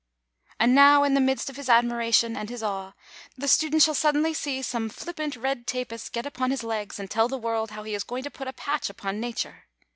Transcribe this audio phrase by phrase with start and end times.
[0.59, 2.93] f~~^And now, in the midst of his admiration and his awe,
[3.37, 7.27] the student shall suddenly see some flippant red tapist get upon his legs and tell
[7.27, 9.65] the world how he is going to put a patch upon nature